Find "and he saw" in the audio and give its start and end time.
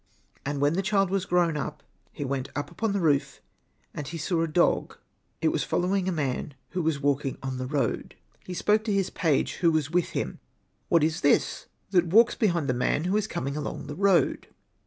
3.93-4.41